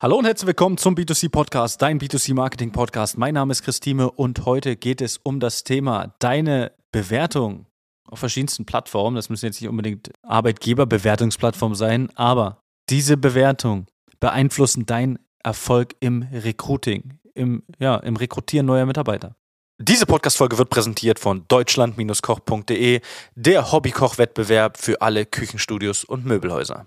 Hallo 0.00 0.16
und 0.16 0.26
herzlich 0.26 0.46
willkommen 0.46 0.78
zum 0.78 0.94
B2C 0.94 1.28
Podcast, 1.28 1.82
dein 1.82 1.98
B2C 1.98 2.32
Marketing 2.32 2.70
Podcast. 2.70 3.18
Mein 3.18 3.34
Name 3.34 3.50
ist 3.50 3.64
Christine 3.64 4.08
und 4.08 4.44
heute 4.44 4.76
geht 4.76 5.00
es 5.00 5.16
um 5.16 5.40
das 5.40 5.64
Thema 5.64 6.14
deine 6.20 6.70
Bewertung 6.92 7.66
auf 8.06 8.20
verschiedensten 8.20 8.64
Plattformen. 8.64 9.16
Das 9.16 9.28
müssen 9.28 9.46
jetzt 9.46 9.60
nicht 9.60 9.68
unbedingt 9.68 10.12
Arbeitgeberbewertungsplattformen 10.22 11.74
sein, 11.74 12.10
aber 12.14 12.62
diese 12.88 13.16
Bewertung 13.16 13.88
beeinflussen 14.20 14.86
deinen 14.86 15.18
Erfolg 15.42 15.96
im 15.98 16.22
Recruiting, 16.32 17.18
im, 17.34 17.64
ja, 17.80 17.96
im 17.96 18.14
Rekrutieren 18.14 18.66
neuer 18.66 18.86
Mitarbeiter. 18.86 19.34
Diese 19.78 20.06
Podcast-Folge 20.06 20.58
wird 20.58 20.70
präsentiert 20.70 21.18
von 21.18 21.44
deutschland-koch.de, 21.48 23.00
der 23.34 23.72
Hobbykoch-Wettbewerb 23.72 24.78
für 24.78 25.02
alle 25.02 25.26
Küchenstudios 25.26 26.04
und 26.04 26.24
Möbelhäuser. 26.24 26.86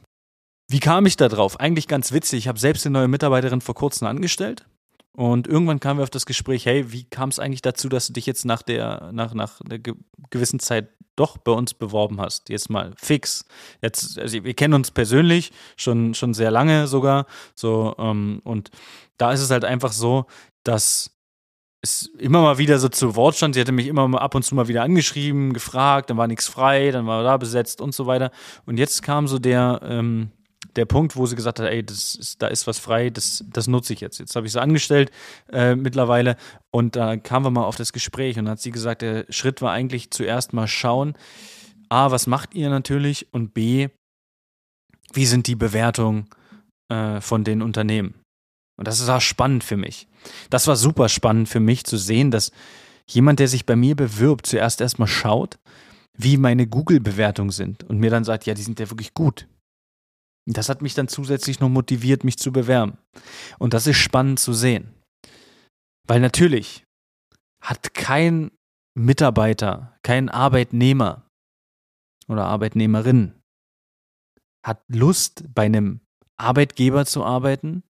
Wie 0.72 0.80
kam 0.80 1.06
ich 1.06 1.18
da 1.18 1.28
drauf? 1.28 1.60
Eigentlich 1.60 1.90
ganz 1.90 2.14
witzig. 2.14 2.40
Ich 2.40 2.48
habe 2.48 2.58
selbst 2.58 2.86
eine 2.86 2.94
neue 2.94 3.10
Mitarbeiterin 3.10 3.60
vor 3.60 3.76
kurzem 3.76 4.08
angestellt. 4.08 4.66
Und 5.12 5.46
irgendwann 5.46 5.82
kamen 5.82 6.00
wir 6.00 6.04
auf 6.04 6.10
das 6.10 6.25
Gespräch, 6.25 6.66
hey, 6.66 6.93
wie 6.93 7.04
kam 7.04 7.28
es 7.28 7.39
eigentlich 7.39 7.62
dazu, 7.62 7.89
dass 7.89 8.07
du 8.07 8.14
dich 8.14 8.25
jetzt 8.25 8.46
nach 8.46 8.62
der, 8.62 9.10
nach, 9.12 9.34
nach 9.34 9.60
einer 9.60 9.79
gewissen 10.29 10.62
Zeit 10.62 10.88
doch 11.18 11.38
bei 11.38 11.52
uns 11.52 11.74
beworben 11.74 12.21
hast? 12.21 12.48
Jetzt 12.48 12.70
mal 12.70 12.93
fix. 12.96 13.43
Jetzt, 13.82 14.18
also 14.18 14.46
wir 14.46 14.54
kennen 14.54 14.74
uns 14.74 14.92
persönlich 14.92 15.52
schon, 15.76 16.14
schon 16.14 16.34
sehr 16.34 16.52
lange 16.52 16.88
sogar. 16.88 17.26
So, 17.54 17.93
ähm, 18.00 18.40
und 18.46 18.71
da 19.18 19.34
ist 19.34 19.42
es 19.42 19.51
halt 19.51 19.65
einfach 19.65 19.92
so, 19.92 20.26
dass 20.64 21.12
es 21.82 22.06
immer 22.18 22.42
mal 22.43 22.60
wieder 22.60 22.79
so 22.79 22.88
zu 22.88 23.18
Wort 23.18 23.36
stand. 23.36 23.56
Sie 23.56 23.62
hatte 23.62 23.74
mich 23.74 23.88
immer 23.88 24.07
mal 24.07 24.20
ab 24.20 24.36
und 24.36 24.43
zu 24.43 24.56
mal 24.56 24.70
wieder 24.70 24.84
angeschrieben, 24.84 25.51
gefragt, 25.51 26.10
dann 26.10 26.15
war 26.15 26.28
nichts 26.28 26.48
frei, 26.48 26.92
dann 26.92 27.07
war 27.07 27.24
da 27.24 27.36
besetzt 27.36 27.82
und 27.82 27.93
so 27.93 28.07
weiter. 28.07 28.32
Und 28.65 28.78
jetzt 28.78 29.04
kam 29.04 29.28
so 29.28 29.38
der, 29.38 29.82
ähm, 29.84 30.32
der 30.75 30.86
Punkt, 30.86 31.15
wo 31.15 31.25
sie 31.25 31.36
gesagt 31.36 31.60
hat, 31.60 31.68
ey, 31.68 31.83
das 31.83 32.16
ist, 32.16 32.42
da 32.42 32.47
ist 32.47 32.67
was 32.67 32.80
frei, 32.80 33.09
das, 33.09 33.44
das 33.52 33.67
nutze 33.67 33.94
ich 33.94 34.02
jetzt. 34.02 34.20
Jetzt 34.20 34.36
habe 34.36 34.45
ich 34.45 34.53
sie 34.53 34.61
angestellt 34.61 35.11
äh, 35.52 35.75
mittlerweile 35.75 36.38
und 36.72 36.95
da 36.95 37.17
kamen 37.17 37.45
wir 37.45 37.52
mal 37.52 37.66
auf 37.66 37.76
das 37.76 37.94
Gespräch 37.94 38.38
und 38.38 38.48
hat 38.48 38.59
sie 38.59 38.72
gesagt, 38.72 39.02
der 39.02 39.26
Schritt 39.30 39.62
war 39.62 39.72
eigentlich 39.72 40.12
zuerst 40.12 40.54
mal 40.54 40.67
schauen, 40.67 41.16
A, 41.89 42.12
was 42.12 42.28
macht 42.28 42.54
ihr 42.56 42.70
natürlich 42.70 43.34
und 43.34 43.54
B, 43.54 43.89
wie 45.14 45.26
sind 45.26 45.48
die 45.48 45.56
Bewertungen 45.56 46.28
äh, 46.89 47.20
von 47.20 47.44
den 47.44 47.62
Unternehmen. 47.62 48.16
Und 48.78 48.88
das 48.88 49.06
war 49.08 49.20
spannend 49.20 49.64
für 49.64 49.78
mich. 49.78 50.08
Das 50.50 50.67
war 50.67 50.76
super 50.76 51.09
spannend 51.09 51.50
für 51.50 51.59
mich 51.59 51.84
zu 51.84 51.98
sehen, 51.98 52.32
dass 52.32 52.52
jemand, 53.08 53.39
der 53.39 53.48
sich 53.48 53.66
bei 53.66 53.76
mir 53.76 53.95
bewirbt, 53.95 54.45
zuerst 54.45 54.80
erstmal 54.80 55.08
schaut, 55.08 55.59
wie 56.17 56.38
meine 56.38 56.67
Google-Bewertungen 56.67 57.52
sind 57.52 57.84
und 57.84 58.00
mir 58.00 58.09
dann 58.09 58.23
sagt, 58.23 58.45
ja, 58.45 58.54
die 58.54 58.64
sind 58.64 58.80
ja 58.80 58.89
wirklich 58.89 59.14
gut. 59.14 59.48
Das 60.47 60.70
hat 60.70 60.81
mich 60.81 60.94
dann 60.94 61.08
zusätzlich 61.08 61.59
noch 61.59 61.70
motiviert, 61.70 62.23
mich 62.23 62.38
zu 62.38 62.52
bewerben. 62.52 62.97
Und 63.59 63.73
das 63.73 63.88
ist 63.88 63.97
spannend 63.97 64.39
zu 64.39 64.53
sehen. 64.53 64.94
Weil 66.08 66.20
natürlich 66.20 66.86
hat 67.64 67.94
kein 67.94 68.52
Mitarbeiter, 68.98 69.98
kein 70.03 70.30
Arbeitnehmer 70.30 71.28
oder 72.28 72.45
Arbeitnehmerin 72.45 73.42
hat 74.66 74.83
Lust, 74.88 75.44
bei 75.53 75.64
einem 75.64 76.02
Arbeitgeber 76.38 77.05
zu 77.05 77.23
arbeiten, 77.23 77.83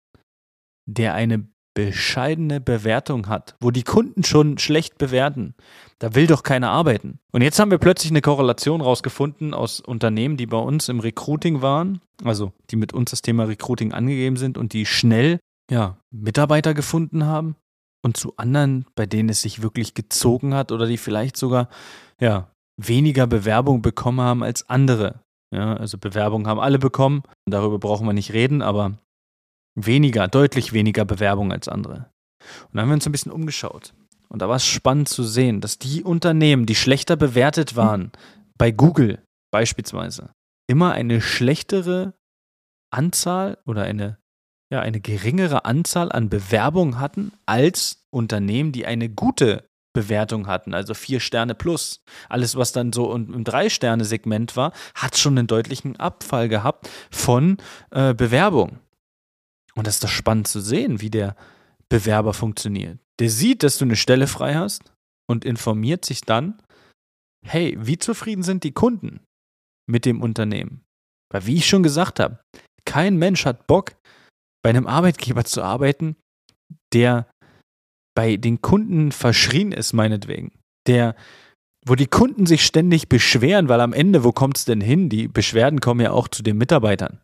der 0.88 1.14
eine 1.14 1.48
bescheidene 1.74 2.60
Bewertung 2.60 3.28
hat, 3.28 3.54
wo 3.60 3.70
die 3.70 3.84
Kunden 3.84 4.24
schon 4.24 4.58
schlecht 4.58 4.98
bewerten, 4.98 5.54
da 5.98 6.14
will 6.14 6.26
doch 6.26 6.42
keiner 6.42 6.70
arbeiten. 6.70 7.20
Und 7.32 7.42
jetzt 7.42 7.58
haben 7.58 7.70
wir 7.70 7.78
plötzlich 7.78 8.10
eine 8.10 8.22
Korrelation 8.22 8.80
rausgefunden 8.80 9.54
aus 9.54 9.80
Unternehmen, 9.80 10.36
die 10.36 10.46
bei 10.46 10.58
uns 10.58 10.88
im 10.88 11.00
Recruiting 11.00 11.62
waren, 11.62 12.00
also 12.24 12.52
die 12.70 12.76
mit 12.76 12.92
uns 12.92 13.10
das 13.10 13.22
Thema 13.22 13.44
Recruiting 13.44 13.92
angegeben 13.92 14.36
sind 14.36 14.58
und 14.58 14.72
die 14.72 14.86
schnell 14.86 15.38
ja, 15.70 15.98
Mitarbeiter 16.10 16.74
gefunden 16.74 17.26
haben 17.26 17.56
und 18.02 18.16
zu 18.16 18.36
anderen, 18.36 18.86
bei 18.94 19.06
denen 19.06 19.28
es 19.28 19.42
sich 19.42 19.62
wirklich 19.62 19.94
gezogen 19.94 20.54
hat 20.54 20.72
oder 20.72 20.86
die 20.86 20.98
vielleicht 20.98 21.36
sogar 21.36 21.68
ja, 22.20 22.50
weniger 22.76 23.26
Bewerbung 23.26 23.82
bekommen 23.82 24.20
haben 24.20 24.42
als 24.42 24.68
andere. 24.68 25.20
Ja, 25.52 25.74
also 25.74 25.98
Bewerbungen 25.98 26.46
haben 26.46 26.60
alle 26.60 26.78
bekommen, 26.78 27.22
darüber 27.44 27.78
brauchen 27.78 28.06
wir 28.06 28.12
nicht 28.12 28.32
reden, 28.32 28.62
aber 28.62 28.98
Weniger, 29.74 30.28
deutlich 30.28 30.72
weniger 30.72 31.04
Bewerbung 31.04 31.52
als 31.52 31.68
andere. 31.68 32.10
Und 32.62 32.74
dann 32.74 32.82
haben 32.82 32.88
wir 32.88 32.94
uns 32.94 33.06
ein 33.06 33.12
bisschen 33.12 33.32
umgeschaut. 33.32 33.92
Und 34.28 34.42
da 34.42 34.48
war 34.48 34.56
es 34.56 34.66
spannend 34.66 35.08
zu 35.08 35.24
sehen, 35.24 35.60
dass 35.60 35.78
die 35.78 36.04
Unternehmen, 36.04 36.66
die 36.66 36.76
schlechter 36.76 37.16
bewertet 37.16 37.76
waren, 37.76 38.12
bei 38.56 38.70
Google 38.70 39.22
beispielsweise, 39.50 40.30
immer 40.68 40.92
eine 40.92 41.20
schlechtere 41.20 42.14
Anzahl 42.92 43.58
oder 43.66 43.82
eine, 43.82 44.18
ja, 44.72 44.80
eine 44.80 45.00
geringere 45.00 45.64
Anzahl 45.64 46.12
an 46.12 46.28
Bewerbungen 46.28 47.00
hatten 47.00 47.32
als 47.46 48.06
Unternehmen, 48.10 48.72
die 48.72 48.86
eine 48.86 49.08
gute 49.08 49.68
Bewertung 49.92 50.46
hatten, 50.46 50.74
also 50.74 50.94
vier 50.94 51.18
Sterne 51.18 51.56
plus. 51.56 52.04
Alles, 52.28 52.54
was 52.54 52.70
dann 52.70 52.92
so 52.92 53.12
im 53.12 53.42
Drei-Sterne-Segment 53.42 54.56
war, 54.56 54.72
hat 54.94 55.16
schon 55.16 55.36
einen 55.36 55.48
deutlichen 55.48 55.96
Abfall 55.96 56.48
gehabt 56.48 56.88
von 57.10 57.58
äh, 57.90 58.14
Bewerbung. 58.14 58.78
Und 59.74 59.86
das 59.86 59.94
ist 59.94 60.04
doch 60.04 60.08
spannend 60.08 60.48
zu 60.48 60.60
sehen, 60.60 61.00
wie 61.00 61.10
der 61.10 61.36
Bewerber 61.88 62.34
funktioniert. 62.34 62.98
Der 63.18 63.30
sieht, 63.30 63.62
dass 63.62 63.78
du 63.78 63.84
eine 63.84 63.96
Stelle 63.96 64.26
frei 64.26 64.54
hast 64.54 64.92
und 65.28 65.44
informiert 65.44 66.04
sich 66.04 66.22
dann, 66.22 66.62
hey, 67.44 67.76
wie 67.80 67.98
zufrieden 67.98 68.42
sind 68.42 68.64
die 68.64 68.72
Kunden 68.72 69.20
mit 69.86 70.04
dem 70.04 70.22
Unternehmen? 70.22 70.84
Weil 71.32 71.46
wie 71.46 71.56
ich 71.56 71.68
schon 71.68 71.82
gesagt 71.82 72.20
habe, 72.20 72.40
kein 72.84 73.16
Mensch 73.16 73.44
hat 73.44 73.66
Bock, 73.66 73.92
bei 74.62 74.70
einem 74.70 74.86
Arbeitgeber 74.86 75.44
zu 75.44 75.62
arbeiten, 75.62 76.16
der 76.92 77.30
bei 78.14 78.36
den 78.36 78.60
Kunden 78.60 79.12
verschrien 79.12 79.72
ist, 79.72 79.92
meinetwegen. 79.92 80.52
Der, 80.86 81.14
wo 81.86 81.94
die 81.94 82.06
Kunden 82.06 82.46
sich 82.46 82.64
ständig 82.64 83.08
beschweren, 83.08 83.68
weil 83.68 83.80
am 83.80 83.92
Ende, 83.92 84.24
wo 84.24 84.32
kommt 84.32 84.58
es 84.58 84.64
denn 84.64 84.80
hin? 84.80 85.08
Die 85.08 85.28
Beschwerden 85.28 85.80
kommen 85.80 86.00
ja 86.00 86.10
auch 86.10 86.28
zu 86.28 86.42
den 86.42 86.58
Mitarbeitern. 86.58 87.20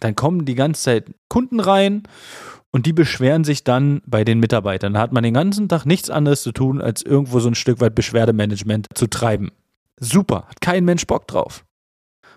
Dann 0.00 0.16
kommen 0.16 0.44
die 0.44 0.54
ganze 0.54 0.82
Zeit 0.82 1.14
Kunden 1.28 1.60
rein 1.60 2.02
und 2.70 2.86
die 2.86 2.92
beschweren 2.92 3.44
sich 3.44 3.64
dann 3.64 4.02
bei 4.06 4.24
den 4.24 4.40
Mitarbeitern. 4.40 4.94
Da 4.94 5.00
hat 5.00 5.12
man 5.12 5.22
den 5.22 5.34
ganzen 5.34 5.68
Tag 5.68 5.86
nichts 5.86 6.10
anderes 6.10 6.42
zu 6.42 6.52
tun, 6.52 6.80
als 6.80 7.02
irgendwo 7.02 7.40
so 7.40 7.48
ein 7.48 7.54
Stück 7.54 7.80
weit 7.80 7.94
Beschwerdemanagement 7.94 8.88
zu 8.94 9.06
treiben. 9.06 9.50
Super, 9.98 10.44
hat 10.48 10.60
kein 10.60 10.84
Mensch 10.84 11.06
Bock 11.06 11.26
drauf. 11.26 11.64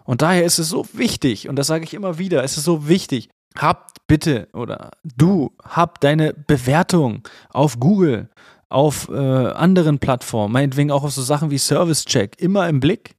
Und 0.04 0.22
daher 0.22 0.44
ist 0.44 0.58
es 0.58 0.70
so 0.70 0.86
wichtig, 0.94 1.48
und 1.48 1.58
das 1.58 1.68
sage 1.68 1.84
ich 1.84 1.94
immer 1.94 2.18
wieder, 2.18 2.44
es 2.44 2.58
ist 2.58 2.64
so 2.64 2.88
wichtig, 2.88 3.30
habt 3.58 3.98
bitte 4.08 4.48
oder 4.54 4.92
du 5.04 5.52
hab 5.64 6.00
deine 6.02 6.34
Bewertung 6.34 7.24
auf 7.50 7.80
Google, 7.80 8.30
auf 8.70 9.10
äh, 9.10 9.14
anderen 9.14 10.00
Plattformen, 10.00 10.54
meinetwegen 10.54 10.92
auch 10.92 11.04
auf 11.04 11.12
so 11.12 11.22
Sachen 11.22 11.52
wie 11.52 11.58
Service 11.58 12.06
Check, 12.06 12.42
immer 12.42 12.68
im 12.70 12.80
Blick. 12.80 13.16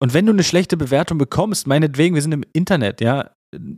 Und 0.00 0.14
wenn 0.14 0.26
du 0.26 0.32
eine 0.32 0.42
schlechte 0.42 0.76
Bewertung 0.76 1.18
bekommst, 1.18 1.66
meinetwegen, 1.66 2.14
wir 2.14 2.22
sind 2.22 2.32
im 2.32 2.44
Internet, 2.52 3.00
ja. 3.00 3.30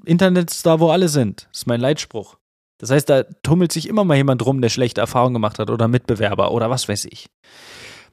Internet 0.05 0.50
ist 0.50 0.65
da, 0.65 0.81
wo 0.81 0.91
alle 0.91 1.09
sind. 1.09 1.49
Das 1.50 1.60
ist 1.60 1.66
mein 1.66 1.81
Leitspruch. 1.81 2.37
Das 2.78 2.91
heißt, 2.91 3.09
da 3.09 3.22
tummelt 3.43 3.72
sich 3.72 3.88
immer 3.88 4.05
mal 4.05 4.16
jemand 4.16 4.44
rum, 4.44 4.61
der 4.61 4.69
schlechte 4.69 5.00
Erfahrungen 5.00 5.34
gemacht 5.34 5.59
hat 5.59 5.71
oder 5.71 5.88
Mitbewerber 5.88 6.53
oder 6.53 6.69
was 6.71 6.88
weiß 6.88 7.06
ich. 7.06 7.28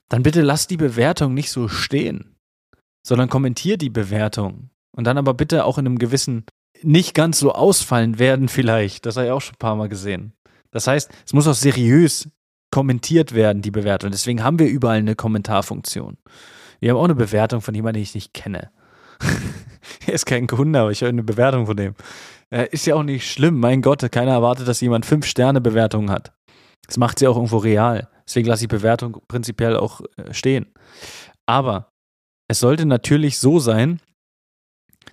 Dann 0.09 0.23
bitte 0.23 0.41
lass 0.41 0.67
die 0.67 0.77
Bewertung 0.77 1.33
nicht 1.33 1.51
so 1.51 1.67
stehen, 1.67 2.35
sondern 3.05 3.29
kommentier 3.29 3.77
die 3.77 3.89
Bewertung. 3.89 4.69
Und 4.95 5.05
dann 5.05 5.17
aber 5.17 5.33
bitte 5.33 5.65
auch 5.65 5.77
in 5.77 5.85
einem 5.85 5.99
gewissen, 5.99 6.45
nicht 6.81 7.13
ganz 7.13 7.39
so 7.39 7.51
ausfallend 7.51 8.19
werden 8.19 8.47
vielleicht. 8.47 9.05
Das 9.05 9.17
habe 9.17 9.27
ich 9.27 9.31
auch 9.31 9.41
schon 9.41 9.55
ein 9.55 9.59
paar 9.59 9.75
Mal 9.75 9.89
gesehen. 9.89 10.33
Das 10.71 10.87
heißt, 10.87 11.11
es 11.25 11.33
muss 11.33 11.47
auch 11.47 11.53
seriös 11.53 12.29
kommentiert 12.71 13.33
werden, 13.33 13.61
die 13.61 13.71
Bewertung. 13.71 14.11
Deswegen 14.11 14.43
haben 14.43 14.59
wir 14.59 14.67
überall 14.67 14.97
eine 14.97 15.15
Kommentarfunktion. 15.15 16.17
Wir 16.79 16.91
haben 16.91 16.97
auch 16.97 17.05
eine 17.05 17.15
Bewertung 17.15 17.61
von 17.61 17.73
jemandem, 17.73 17.99
den 17.99 18.03
ich 18.03 18.15
nicht 18.15 18.33
kenne. 18.33 18.71
er 20.05 20.13
ist 20.13 20.25
kein 20.25 20.47
Kunde, 20.47 20.79
aber 20.79 20.91
ich 20.91 21.01
höre 21.01 21.09
eine 21.09 21.23
Bewertung 21.23 21.65
von 21.65 21.77
dem. 21.77 21.95
Äh, 22.51 22.67
ist 22.71 22.85
ja 22.85 22.95
auch 22.95 23.03
nicht 23.03 23.29
schlimm. 23.29 23.59
Mein 23.59 23.81
Gott, 23.81 24.09
keiner 24.11 24.31
erwartet, 24.31 24.67
dass 24.67 24.81
jemand 24.81 25.05
fünf 25.05 25.25
Sterne 25.25 25.61
Bewertungen 25.61 26.09
hat. 26.09 26.33
Das 26.87 26.97
macht 26.97 27.19
sie 27.19 27.27
auch 27.27 27.35
irgendwo 27.35 27.57
real. 27.57 28.07
Deswegen 28.27 28.47
lasse 28.47 28.65
ich 28.65 28.69
Bewertung 28.69 29.21
prinzipiell 29.27 29.75
auch 29.75 30.01
äh, 30.17 30.33
stehen. 30.33 30.67
Aber 31.45 31.91
es 32.47 32.59
sollte 32.59 32.85
natürlich 32.85 33.39
so 33.39 33.59
sein, 33.59 33.99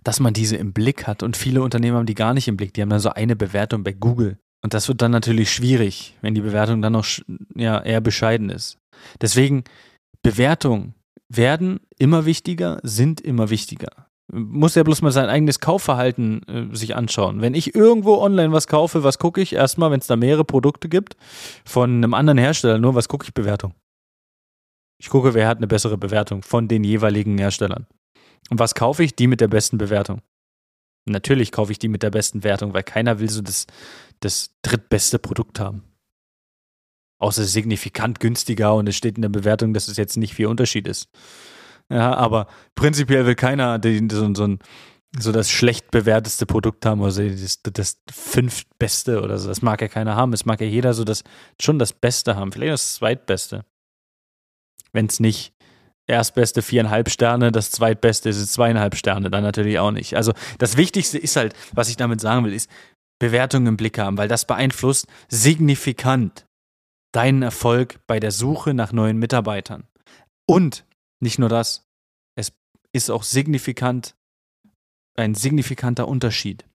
dass 0.05 0.21
man 0.21 0.35
diese 0.35 0.57
im 0.57 0.73
Blick 0.73 1.07
hat. 1.07 1.23
Und 1.23 1.37
viele 1.37 1.63
Unternehmen 1.63 1.97
haben 1.97 2.07
die 2.07 2.15
gar 2.15 2.35
nicht 2.35 2.49
im 2.49 2.57
Blick. 2.57 2.75
Die 2.75 2.83
haben 2.83 2.91
dann 2.91 3.01
so 3.01 3.11
eine 3.11 3.37
Bewertung 3.37 3.83
bei 3.83 3.93
Google. 3.93 4.39
Und 4.63 4.75
das 4.75 4.89
wird 4.89 5.03
dann 5.03 5.13
natürlich 5.13 5.53
schwierig, 5.53 6.17
wenn 6.23 6.35
die 6.35 6.41
Bewertung 6.41 6.83
dann 6.83 6.93
noch 6.93 7.07
ja, 7.55 7.81
eher 7.83 8.01
bescheiden 8.01 8.51
ist. 8.51 8.79
Deswegen 9.21 9.65
Bewertung 10.23 10.95
werden 11.29 11.81
immer 11.99 12.25
wichtiger, 12.25 12.79
sind 12.83 13.21
immer 13.21 13.51
wichtiger. 13.51 14.09
Muss 14.33 14.75
ja 14.75 14.83
bloß 14.83 15.03
mal 15.03 15.13
sein 15.13 15.29
eigenes 15.29 15.61
Kaufverhalten 15.61 16.43
äh, 16.49 16.75
sich 16.75 16.97
anschauen. 16.97 17.41
Wenn 17.41 17.55
ich 17.55 17.75
irgendwo 17.75 18.17
online 18.17 18.53
was 18.53 18.67
kaufe, 18.67 19.05
was 19.05 19.19
gucke 19.19 19.41
ich? 19.41 19.53
Erstmal, 19.53 19.91
wenn 19.91 20.01
es 20.01 20.09
da 20.09 20.17
mehrere 20.17 20.45
Produkte 20.45 20.89
gibt 20.89 21.17
von 21.65 21.91
einem 21.91 22.13
anderen 22.13 22.39
Hersteller, 22.39 22.79
nur 22.79 22.95
was 22.97 23.09
gucke 23.09 23.25
ich? 23.25 23.35
Bewertung. 23.35 23.75
Ich 24.99 25.11
gucke, 25.11 25.35
wer 25.35 25.47
hat 25.47 25.59
eine 25.59 25.69
bessere 25.69 25.97
Bewertung 25.97 26.43
von 26.43 26.69
den 26.69 26.83
jeweiligen 26.83 27.39
Herstellern. 27.39 27.87
Und 28.51 28.59
was 28.59 28.75
kaufe 28.75 29.05
ich? 29.05 29.15
Die 29.15 29.27
mit 29.27 29.41
der 29.41 29.49
besten 29.49 29.79
Bewertung. 29.79 30.23
Natürlich 31.05 31.53
kaufe 31.53 31.71
ich 31.71 31.79
die 31.79 31.89
mit 31.89 32.03
der 32.03 32.11
besten 32.11 32.43
Wertung, 32.43 32.75
weil 32.75 32.83
keiner 32.83 33.21
will 33.21 33.31
so 33.31 33.43
das, 33.43 33.67
das 34.21 34.57
drittbeste 34.63 35.19
Produkt 35.19 35.61
haben. 35.61 35.85
Außer 37.19 37.45
signifikant 37.45 38.21
günstiger 38.21 38.75
und 38.75 38.89
es 38.89 38.97
steht 38.97 39.17
in 39.17 39.23
der 39.23 39.29
Bewertung, 39.31 39.73
dass 39.73 39.89
es 39.89 39.97
jetzt 39.97 40.17
nicht 40.17 40.35
viel 40.35 40.47
Unterschied 40.47 40.87
ist. 40.87 41.09
Ja, 41.89 42.15
aber 42.15 42.47
prinzipiell 42.75 43.27
will 43.27 43.37
keiner 43.37 43.79
den, 43.79 44.11
so, 44.11 44.35
so, 44.35 44.47
ein, 44.47 44.59
so 45.19 45.33
das 45.33 45.51
schlecht 45.51 45.91
bewerteste 45.91 46.45
Produkt 46.45 46.85
haben 46.85 47.01
oder 47.01 47.13
das, 47.13 47.63
das 47.63 47.99
fünftbeste 48.11 49.23
oder 49.23 49.39
so. 49.39 49.49
Das 49.49 49.63
mag 49.63 49.81
ja 49.81 49.89
keiner 49.89 50.17
haben. 50.17 50.33
Es 50.33 50.45
mag 50.45 50.61
ja 50.61 50.67
jeder 50.67 50.95
so 50.95 51.05
das, 51.05 51.23
schon 51.61 51.79
das 51.79 51.93
Beste 51.93 52.37
haben. 52.37 52.53
Vielleicht 52.53 52.73
das 52.73 52.95
zweitbeste. 52.97 53.65
Wenn 54.93 55.07
es 55.07 55.21
nicht 55.21 55.53
Erstbeste 56.09 56.63
viereinhalb 56.63 57.11
Sterne, 57.11 57.51
das 57.51 57.73
zweitbeste 57.73 58.29
ist 58.29 58.53
zweieinhalb 58.53 58.95
Sterne, 58.95 59.29
dann 59.29 59.43
natürlich 59.43 59.79
auch 59.81 59.91
nicht. 59.91 60.17
Also 60.17 60.33
das 60.59 60.77
Wichtigste 60.77 61.19
ist 61.19 61.35
halt, 61.35 61.55
was 61.73 61.89
ich 61.89 61.97
damit 61.97 62.21
sagen 62.21 62.45
will, 62.45 62.53
ist 62.53 62.71
Bewertungen 63.19 63.67
im 63.67 63.77
Blick 63.77 63.99
haben, 63.99 64.17
weil 64.17 64.29
das 64.29 64.45
beeinflusst 64.45 65.09
signifikant 65.29 66.46
deinen 67.17 67.41
Erfolg 67.41 68.07
bei 68.07 68.21
der 68.21 68.31
Suche 68.31 68.75
nach 68.75 68.93
neuen 68.93 69.17
Mitarbeitern. 69.17 69.89
Und 70.47 70.85
nicht 71.19 71.39
nur 71.39 71.49
das, 71.49 71.89
es 72.39 72.53
ist 72.93 73.11
auch 73.11 73.23
signifikant, 73.23 74.15
ein 75.17 75.35
signifikanter 75.35 76.09
Unterschied, 76.09 76.69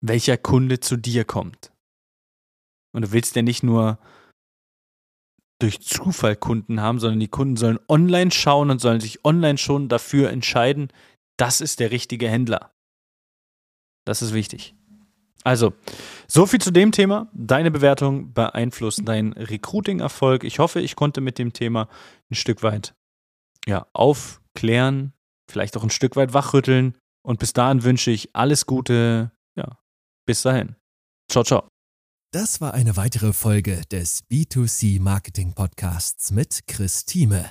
welcher 0.00 0.36
Kunde 0.36 0.80
zu 0.80 0.96
dir 0.96 1.24
kommt. 1.24 1.72
Und 2.92 3.02
du 3.02 3.12
willst 3.12 3.36
ja 3.36 3.42
nicht 3.42 3.62
nur 3.62 4.00
durch 5.60 5.80
Zufall 5.80 6.34
Kunden 6.34 6.80
haben, 6.80 6.98
sondern 6.98 7.20
die 7.20 7.28
Kunden 7.28 7.56
sollen 7.56 7.78
online 7.86 8.32
schauen 8.32 8.68
und 8.68 8.80
sollen 8.80 9.00
sich 9.00 9.24
online 9.24 9.58
schon 9.58 9.88
dafür 9.88 10.30
entscheiden, 10.30 10.92
das 11.38 11.60
ist 11.60 11.78
der 11.78 11.92
richtige 11.92 12.28
Händler. 12.28 12.74
Das 14.04 14.22
ist 14.22 14.34
wichtig. 14.34 14.74
Also, 15.44 15.72
so 16.26 16.46
viel 16.46 16.60
zu 16.60 16.70
dem 16.70 16.92
Thema. 16.92 17.28
Deine 17.32 17.70
Bewertung 17.70 18.32
beeinflusst 18.32 19.06
deinen 19.06 19.32
Recruiting-Erfolg. 19.32 20.44
Ich 20.44 20.58
hoffe, 20.58 20.80
ich 20.80 20.96
konnte 20.96 21.20
mit 21.20 21.38
dem 21.38 21.52
Thema 21.52 21.88
ein 22.30 22.34
Stück 22.34 22.62
weit 22.62 22.94
ja, 23.66 23.86
aufklären, 23.92 25.12
vielleicht 25.50 25.76
auch 25.76 25.82
ein 25.82 25.90
Stück 25.90 26.16
weit 26.16 26.34
wachrütteln. 26.34 26.96
Und 27.24 27.38
bis 27.38 27.52
dahin 27.52 27.84
wünsche 27.84 28.10
ich 28.10 28.34
alles 28.34 28.66
Gute. 28.66 29.32
Ja, 29.56 29.78
bis 30.26 30.42
dahin. 30.42 30.76
Ciao, 31.30 31.44
ciao. 31.44 31.68
Das 32.32 32.60
war 32.60 32.72
eine 32.72 32.96
weitere 32.96 33.32
Folge 33.32 33.82
des 33.90 34.24
B2C 34.30 35.00
Marketing 35.00 35.52
Podcasts 35.52 36.30
mit 36.30 36.66
Chris 36.66 37.04
Thieme. 37.04 37.50